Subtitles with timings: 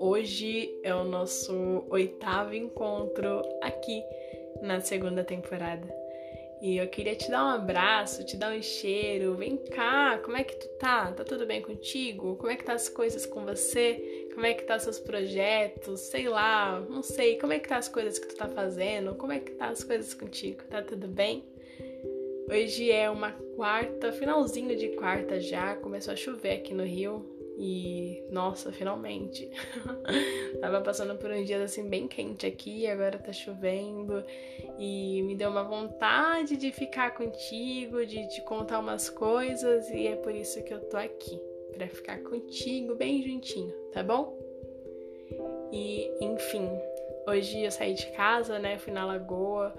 [0.00, 4.02] Hoje é o nosso oitavo encontro aqui
[4.60, 5.86] na segunda temporada.
[6.60, 9.36] E eu queria te dar um abraço, te dar um cheiro.
[9.36, 11.12] Vem cá, como é que tu tá?
[11.12, 12.34] Tá tudo bem contigo?
[12.34, 14.28] Como é que tá as coisas com você?
[14.34, 16.00] Como é que tá seus projetos?
[16.00, 17.38] Sei lá, não sei.
[17.38, 19.14] Como é que tá as coisas que tu tá fazendo?
[19.14, 20.64] Como é que tá as coisas contigo?
[20.64, 21.44] Tá tudo bem?
[22.50, 25.76] Hoje é uma quarta, finalzinho de quarta já.
[25.76, 27.22] Começou a chover aqui no Rio.
[27.58, 29.50] E nossa, finalmente.
[30.58, 34.24] Tava passando por uns dias assim bem quente aqui, agora tá chovendo
[34.78, 40.16] e me deu uma vontade de ficar contigo, de te contar umas coisas e é
[40.16, 41.38] por isso que eu tô aqui,
[41.72, 44.38] para ficar contigo bem juntinho, tá bom?
[45.72, 46.70] E enfim,
[47.28, 48.78] Hoje eu saí de casa, né?
[48.78, 49.74] Fui na lagoa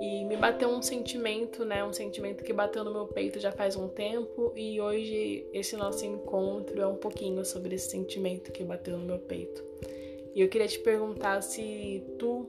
[0.00, 1.84] e me bateu um sentimento, né?
[1.84, 6.06] Um sentimento que bateu no meu peito já faz um tempo e hoje esse nosso
[6.06, 9.64] encontro é um pouquinho sobre esse sentimento que bateu no meu peito.
[10.32, 12.46] E eu queria te perguntar se tu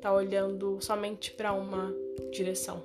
[0.00, 1.94] tá olhando somente para uma
[2.32, 2.82] direção.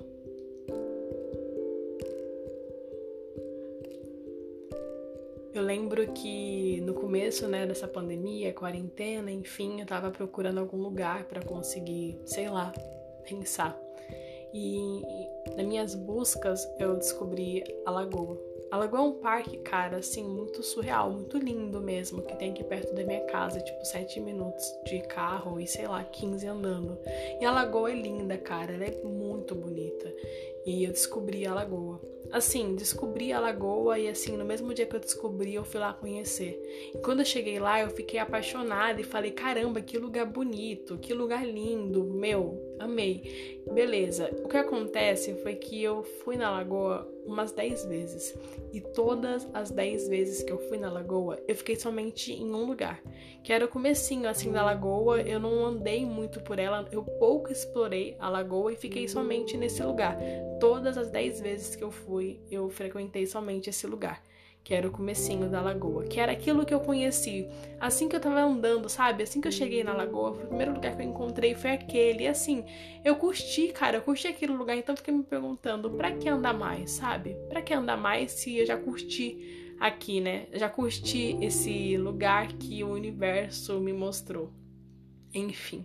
[5.56, 11.24] Eu lembro que no começo, né, dessa pandemia, quarentena, enfim, eu tava procurando algum lugar
[11.24, 12.74] para conseguir, sei lá,
[13.26, 13.74] pensar.
[14.52, 15.00] E
[15.56, 18.38] nas minhas buscas eu descobri a Lagoa.
[18.70, 22.62] A Lagoa é um parque, cara, assim, muito surreal, muito lindo mesmo, que tem aqui
[22.62, 26.98] perto da minha casa, tipo, 7 minutos de carro e, sei lá, 15 andando.
[27.40, 30.12] E a Lagoa é linda, cara, ela é muito bonita.
[30.66, 32.00] E eu descobri a Lagoa
[32.32, 35.92] assim, descobri a lagoa e assim, no mesmo dia que eu descobri, eu fui lá
[35.92, 36.60] conhecer.
[36.94, 41.14] E quando eu cheguei lá, eu fiquei apaixonada e falei: "Caramba, que lugar bonito, que
[41.14, 43.62] lugar lindo, meu, amei".
[43.72, 44.30] Beleza.
[44.44, 48.34] O que acontece foi que eu fui na lagoa umas 10 vezes.
[48.72, 52.64] E todas as 10 vezes que eu fui na lagoa, eu fiquei somente em um
[52.64, 53.02] lugar,
[53.42, 55.22] que era o comecinho assim da lagoa.
[55.22, 59.82] Eu não andei muito por ela, eu pouco explorei a lagoa e fiquei somente nesse
[59.82, 60.16] lugar.
[60.60, 64.22] Todas as 10 vezes que eu fui, eu frequentei somente esse lugar
[64.66, 67.46] que era o comecinho da lagoa, que era aquilo que eu conheci.
[67.78, 69.22] Assim que eu tava andando, sabe?
[69.22, 72.24] Assim que eu cheguei na lagoa, o primeiro lugar que eu encontrei foi aquele.
[72.24, 72.64] E assim,
[73.04, 76.90] eu curti, cara, eu curti aquele lugar, então fiquei me perguntando, pra que andar mais,
[76.90, 77.36] sabe?
[77.48, 80.48] Pra que andar mais se eu já curti aqui, né?
[80.52, 84.52] já curti esse lugar que o universo me mostrou.
[85.32, 85.84] Enfim.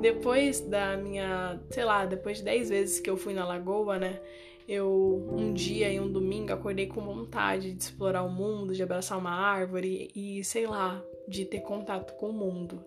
[0.00, 4.20] Depois da minha, sei lá, depois de 10 vezes que eu fui na lagoa, né?
[4.68, 9.18] eu um dia e um domingo acordei com vontade de explorar o mundo, de abraçar
[9.18, 12.84] uma árvore e sei lá, de ter contato com o mundo.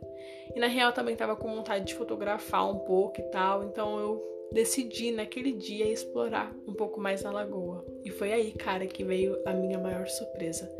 [0.56, 4.24] E na real também tava com vontade de fotografar um pouco e tal, então eu
[4.52, 7.86] decidi naquele dia explorar um pouco mais a lagoa.
[8.04, 10.72] E foi aí, cara, que veio a minha maior surpresa.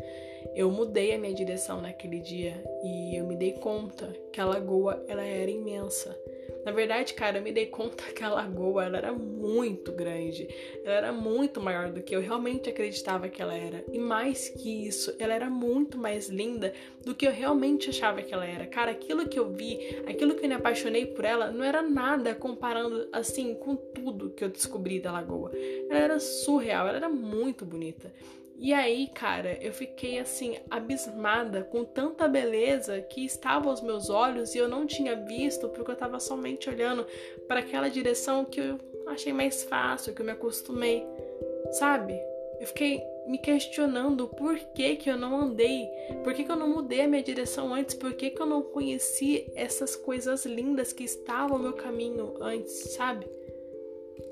[0.54, 5.04] Eu mudei a minha direção naquele dia e eu me dei conta que a lagoa
[5.08, 6.16] ela era imensa.
[6.64, 10.48] Na verdade, cara, eu me dei conta que a lagoa ela era muito grande.
[10.84, 13.84] Ela era muito maior do que eu realmente acreditava que ela era.
[13.92, 16.72] E mais que isso, ela era muito mais linda
[17.04, 18.66] do que eu realmente achava que ela era.
[18.66, 22.34] Cara, aquilo que eu vi, aquilo que eu me apaixonei por ela, não era nada
[22.34, 25.52] comparando assim com tudo que eu descobri da lagoa.
[25.88, 28.12] Ela era surreal, ela era muito bonita.
[28.60, 34.52] E aí, cara, eu fiquei assim abismada com tanta beleza que estava aos meus olhos
[34.52, 37.06] e eu não tinha visto porque eu estava somente olhando
[37.46, 41.06] para aquela direção que eu achei mais fácil, que eu me acostumei,
[41.70, 42.20] sabe?
[42.58, 45.88] Eu fiquei me questionando por que, que eu não andei,
[46.24, 48.62] por que, que eu não mudei a minha direção antes, por que, que eu não
[48.62, 53.30] conheci essas coisas lindas que estavam no meu caminho antes, sabe?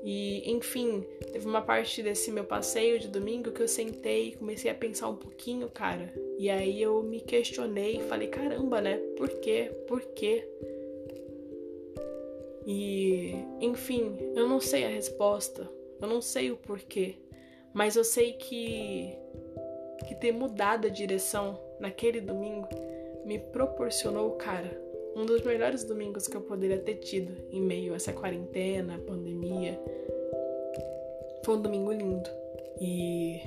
[0.09, 4.71] E, enfim, teve uma parte desse meu passeio de domingo que eu sentei e comecei
[4.71, 6.13] a pensar um pouquinho, cara.
[6.39, 8.95] E aí eu me questionei e falei, caramba, né?
[9.17, 9.69] Por quê?
[9.85, 10.47] Por quê?
[12.65, 15.69] E, enfim, eu não sei a resposta.
[15.99, 17.15] Eu não sei o porquê.
[17.73, 19.13] Mas eu sei que
[20.07, 22.69] que ter mudado a direção naquele domingo
[23.25, 24.81] me proporcionou, cara,
[25.17, 29.81] um dos melhores domingos que eu poderia ter tido em meio a essa quarentena, pandemia.
[31.43, 32.29] Foi um domingo lindo.
[32.79, 33.41] E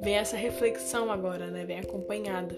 [0.00, 1.66] vem essa reflexão agora, né?
[1.66, 2.56] Vem acompanhada.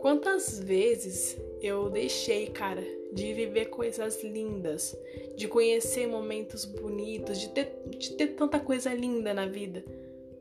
[0.00, 2.82] Quantas vezes eu deixei, cara,
[3.12, 4.98] de viver coisas lindas,
[5.36, 9.84] de conhecer momentos bonitos, de ter, de ter tanta coisa linda na vida,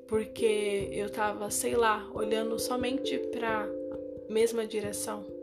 [0.07, 3.69] porque eu tava, sei lá, olhando somente pra
[4.27, 5.40] mesma direção.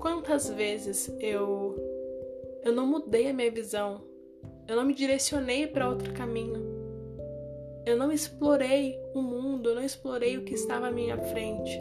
[0.00, 1.76] Quantas vezes eu
[2.62, 4.02] eu não mudei a minha visão
[4.66, 6.70] Eu não me direcionei para outro caminho.
[7.84, 11.78] Eu não explorei o mundo, eu não explorei o que estava à minha frente.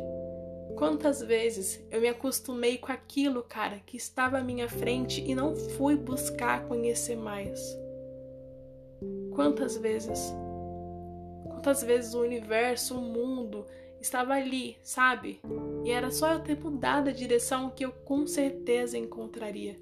[0.78, 5.56] Quantas vezes eu me acostumei com aquilo, cara, que estava à minha frente e não
[5.56, 7.62] fui buscar conhecer mais?
[9.34, 10.34] Quantas vezes?
[11.50, 13.66] Quantas vezes o universo, o mundo
[14.02, 15.42] estava ali, sabe?
[15.84, 19.80] E era só eu ter mudado a direção que eu com certeza encontraria.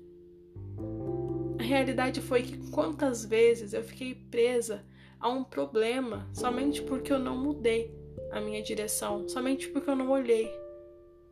[1.60, 4.86] A realidade foi que quantas vezes eu fiquei presa
[5.20, 7.94] a um problema somente porque eu não mudei
[8.32, 10.52] a minha direção, somente porque eu não olhei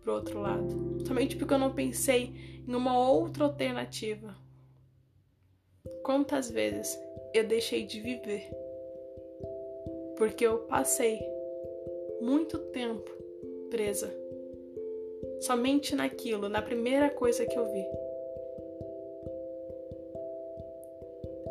[0.02, 4.36] para o outro lado, somente porque eu não pensei em uma outra alternativa.
[6.04, 6.98] Quantas vezes
[7.34, 8.50] eu deixei de viver
[10.18, 11.20] porque eu passei
[12.22, 13.12] muito tempo
[13.70, 14.26] presa
[15.40, 17.86] somente naquilo, na primeira coisa que eu vi.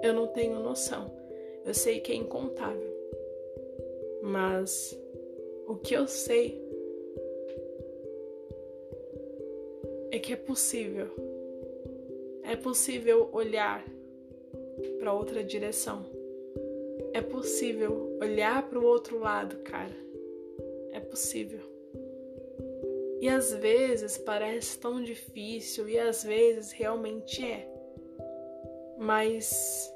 [0.02, 1.11] Eu não tenho noção.
[1.64, 2.93] Eu sei que é incontável.
[4.22, 4.99] Mas
[5.66, 6.62] o que eu sei
[10.10, 11.08] é que é possível.
[12.43, 13.84] É possível olhar
[14.99, 16.05] para outra direção.
[17.12, 19.94] É possível olhar para o outro lado, cara.
[20.94, 21.61] É possível.
[23.20, 27.69] E às vezes parece tão difícil e às vezes realmente é.
[28.96, 29.93] Mas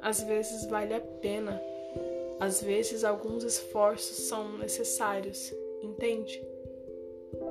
[0.00, 1.60] às vezes vale a pena.
[2.38, 5.52] Às vezes alguns esforços são necessários,
[5.82, 6.40] entende?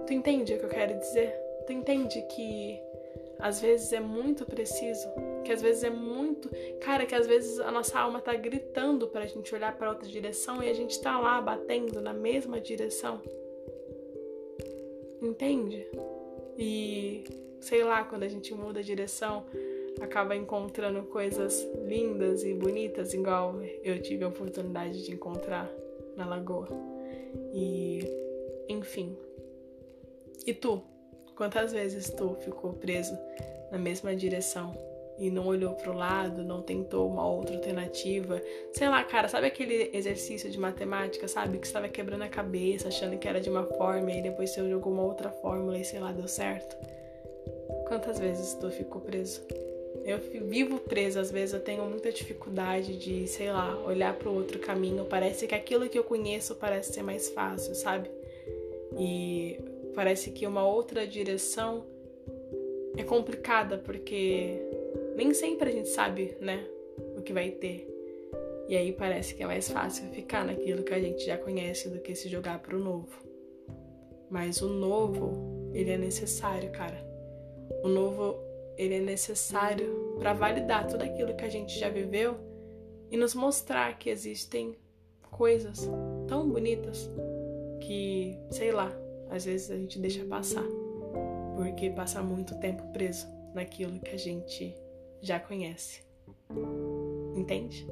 [0.07, 1.33] Tu entende o que eu quero dizer?
[1.65, 2.79] Tu entende que
[3.39, 5.09] às vezes é muito preciso,
[5.44, 6.31] que às vezes é muito,
[6.81, 10.61] cara, que às vezes a nossa alma tá gritando pra gente olhar para outra direção
[10.63, 13.21] e a gente tá lá batendo na mesma direção.
[15.21, 15.88] Entende?
[16.57, 17.23] E
[17.59, 19.45] sei lá, quando a gente muda a direção,
[20.01, 25.69] acaba encontrando coisas lindas e bonitas, igual eu tive a oportunidade de encontrar
[26.15, 26.67] na lagoa.
[27.53, 27.99] E
[28.67, 29.15] enfim.
[30.45, 30.81] E tu?
[31.35, 33.17] Quantas vezes tu ficou preso
[33.71, 34.75] na mesma direção
[35.21, 38.41] e não olhou pro lado, não tentou uma outra alternativa?
[38.73, 41.59] Sei lá, cara, sabe aquele exercício de matemática, sabe?
[41.59, 44.91] Que estava quebrando a cabeça, achando que era de uma forma e depois você jogou
[44.91, 46.75] uma outra fórmula e sei lá, deu certo?
[47.88, 49.41] Quantas vezes tu ficou preso?
[50.03, 54.35] Eu vivo presa, às vezes eu tenho muita dificuldade de, sei lá, olhar para o
[54.35, 55.06] outro caminho.
[55.06, 58.09] Parece que aquilo que eu conheço parece ser mais fácil, sabe?
[58.97, 59.59] E
[59.94, 61.83] Parece que uma outra direção
[62.95, 64.59] é complicada porque
[65.15, 66.65] nem sempre a gente sabe, né,
[67.17, 67.87] o que vai ter.
[68.67, 71.99] E aí parece que é mais fácil ficar naquilo que a gente já conhece do
[71.99, 73.11] que se jogar para o novo.
[74.29, 77.05] Mas o novo, ele é necessário, cara.
[77.83, 78.37] O novo,
[78.77, 82.37] ele é necessário para validar tudo aquilo que a gente já viveu
[83.09, 84.73] e nos mostrar que existem
[85.29, 85.89] coisas
[86.27, 87.09] tão bonitas
[87.81, 88.89] que, sei lá,
[89.29, 90.63] às vezes a gente deixa passar,
[91.57, 94.73] porque passa muito tempo preso naquilo que a gente
[95.21, 96.03] já conhece.
[97.35, 97.88] Entende?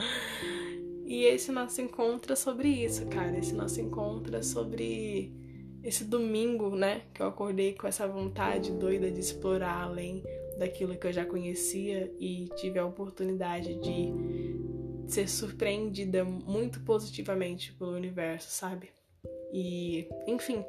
[1.06, 3.38] e esse nosso encontro é sobre isso, cara.
[3.38, 5.32] Esse nosso encontro é sobre
[5.82, 7.02] esse domingo, né?
[7.14, 10.22] Que eu acordei com essa vontade doida de explorar além
[10.58, 14.12] daquilo que eu já conhecia e tive a oportunidade de
[15.08, 18.90] ser surpreendida muito positivamente pelo universo, sabe?
[19.52, 20.64] E, enfim,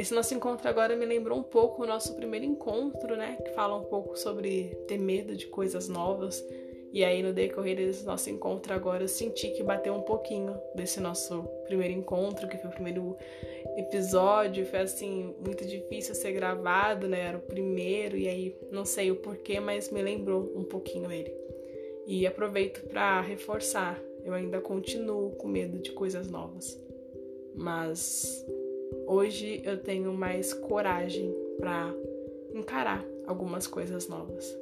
[0.00, 3.36] esse nosso encontro agora me lembrou um pouco o nosso primeiro encontro, né?
[3.44, 6.42] Que fala um pouco sobre ter medo de coisas novas.
[6.90, 11.00] E aí, no decorrer desse nosso encontro agora, eu senti que bateu um pouquinho desse
[11.00, 13.14] nosso primeiro encontro, que foi o primeiro
[13.76, 14.64] episódio.
[14.64, 17.20] Foi, assim, muito difícil ser gravado, né?
[17.20, 21.32] Era o primeiro, e aí não sei o porquê, mas me lembrou um pouquinho ele.
[22.06, 26.80] E aproveito para reforçar: eu ainda continuo com medo de coisas novas
[27.54, 28.46] mas
[29.06, 31.94] hoje eu tenho mais coragem para
[32.54, 34.56] encarar algumas coisas novas,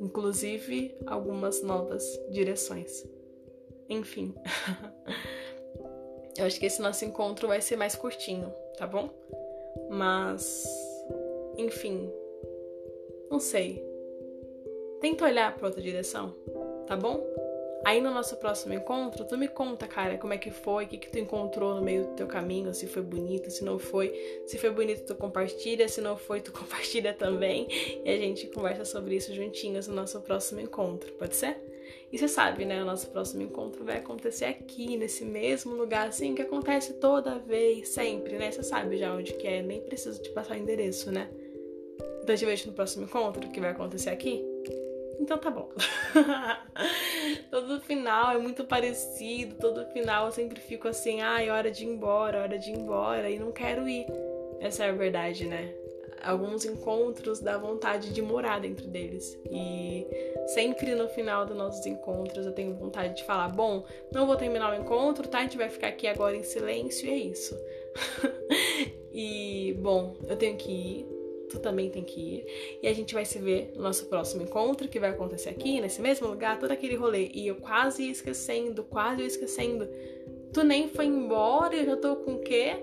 [0.00, 3.06] inclusive algumas novas direções.
[3.88, 4.34] Enfim,
[6.38, 9.10] eu acho que esse nosso encontro vai ser mais curtinho, tá bom?
[9.90, 10.64] Mas,
[11.58, 12.10] enfim,
[13.30, 13.84] não sei.
[15.00, 16.34] Tenta olhar para outra direção,
[16.86, 17.20] tá bom?
[17.84, 20.98] Aí no nosso próximo encontro, tu me conta, cara, como é que foi, o que,
[20.98, 24.12] que tu encontrou no meio do teu caminho, se foi bonito, se não foi.
[24.46, 27.66] Se foi bonito, tu compartilha, se não foi, tu compartilha também.
[28.04, 31.60] E a gente conversa sobre isso juntinhos no nosso próximo encontro, pode ser?
[32.12, 32.80] E você sabe, né?
[32.82, 37.88] O nosso próximo encontro vai acontecer aqui, nesse mesmo lugar, assim, que acontece toda vez,
[37.88, 38.52] sempre, né?
[38.52, 41.28] Você sabe já onde que é, nem preciso te passar o endereço, né?
[42.22, 44.51] Então eu te vejo no próximo encontro, que vai acontecer aqui.
[45.20, 45.70] Então tá bom.
[47.50, 51.88] todo final é muito parecido, todo final eu sempre fico assim, ai, hora de ir
[51.88, 54.06] embora, hora de ir embora, e não quero ir.
[54.60, 55.72] Essa é a verdade, né?
[56.22, 59.36] Alguns encontros dá vontade de morar dentro deles.
[59.50, 60.06] E
[60.46, 64.72] sempre no final dos nossos encontros eu tenho vontade de falar: bom, não vou terminar
[64.72, 65.38] o encontro, tá?
[65.38, 67.56] A gente vai ficar aqui agora em silêncio e é isso.
[69.12, 71.06] e, bom, eu tenho que ir,
[71.52, 72.78] tu também tem que ir.
[72.82, 76.00] E a gente vai se ver no nosso próximo encontro, que vai acontecer aqui, nesse
[76.00, 77.30] mesmo lugar, todo aquele rolê.
[77.34, 79.86] E eu quase esquecendo, quase esquecendo.
[80.52, 82.76] Tu nem foi embora eu já tô com o quê?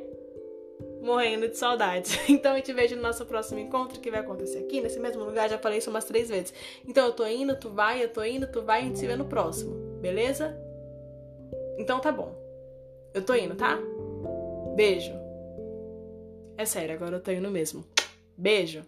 [1.02, 2.18] Morrendo de saudades.
[2.30, 5.50] Então eu te vejo no nosso próximo encontro, que vai acontecer aqui, nesse mesmo lugar.
[5.50, 6.54] Já falei isso umas três vezes.
[6.88, 9.16] Então eu tô indo, tu vai, eu tô indo, tu vai, a gente se vê
[9.16, 9.74] no próximo.
[10.00, 10.56] Beleza?
[11.78, 12.36] Então tá bom.
[13.14, 13.80] Eu tô indo, tá?
[14.76, 15.14] Beijo.
[16.58, 17.86] É sério, agora eu tô indo mesmo.
[18.39, 18.88] Beijo!